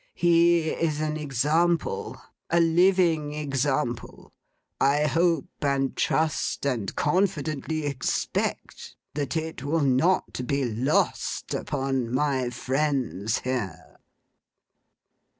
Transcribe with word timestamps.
He 0.15 0.61
is 0.71 0.99
an 0.99 1.15
example: 1.15 2.19
a 2.49 2.59
living 2.59 3.33
example. 3.35 4.33
I 4.79 5.03
hope 5.05 5.45
and 5.61 5.95
trust, 5.95 6.65
and 6.65 6.95
confidently 6.95 7.85
expect, 7.85 8.95
that 9.13 9.37
it 9.37 9.61
will 9.63 9.81
not 9.81 10.47
be 10.47 10.65
lost 10.65 11.53
upon 11.53 12.11
my 12.11 12.49
Friends 12.49 13.41
here. 13.41 13.99